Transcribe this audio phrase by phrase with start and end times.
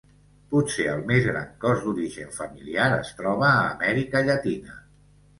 [0.51, 4.79] Potser el més gran cos d'origen familiar es troba a Amèrica Llatina.